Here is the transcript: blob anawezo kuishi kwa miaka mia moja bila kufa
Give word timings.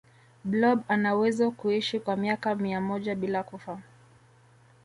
blob 0.45 0.79
anawezo 0.87 1.51
kuishi 1.51 1.99
kwa 1.99 2.15
miaka 2.15 2.55
mia 2.55 2.81
moja 2.81 3.15
bila 3.15 3.43
kufa 3.43 3.81